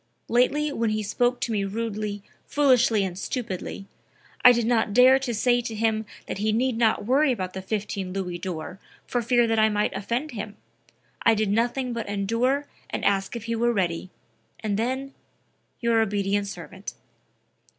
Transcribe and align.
Lately 0.29 0.73
when 0.73 0.89
he 0.89 1.03
spoke 1.03 1.39
to 1.41 1.51
me 1.51 1.63
rudely, 1.63 2.23
foolishly 2.47 3.03
and 3.03 3.15
stupidly, 3.19 3.85
I 4.43 4.51
did 4.51 4.65
not 4.65 4.93
dare 4.95 5.19
to 5.19 5.31
say 5.31 5.61
to 5.61 5.75
him 5.75 6.07
that 6.25 6.39
he 6.39 6.51
need 6.51 6.75
not 6.75 7.05
worry 7.05 7.31
about 7.31 7.53
the 7.53 7.61
15 7.61 8.11
Louis 8.11 8.39
d'Or 8.39 8.79
for 9.05 9.21
fear 9.21 9.45
that 9.45 9.59
I 9.59 9.69
might 9.69 9.95
offend 9.95 10.31
him. 10.31 10.57
I 11.21 11.35
did 11.35 11.51
nothing 11.51 11.93
but 11.93 12.09
endure 12.09 12.65
and 12.89 13.05
ask 13.05 13.35
if 13.35 13.43
he 13.43 13.55
were 13.55 13.73
ready; 13.73 14.09
and 14.61 14.75
then 14.75 15.13
your 15.81 16.01
obedient 16.01 16.47
servant." 16.47 16.95